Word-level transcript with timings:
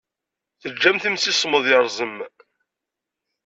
Teǧǧamt 0.61 1.03
imsismeḍ 1.09 1.63
yerẓem. 1.69 2.15